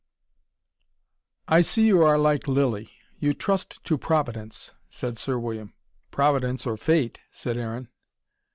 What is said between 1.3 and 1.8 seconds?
"I